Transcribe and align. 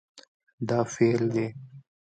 دا 0.67 0.79
فعل 0.93 1.23
دی 1.33 1.47